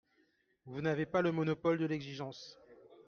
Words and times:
Vous 0.65 0.81
n’avez 0.81 1.05
pas 1.05 1.21
le 1.21 1.31
monopole 1.31 1.77
de 1.77 1.85
l’exigence. 1.85 2.57